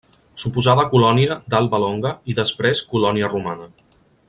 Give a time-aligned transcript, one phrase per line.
[0.43, 3.71] Suposada colònia d'Alba Longa i després colònia romana.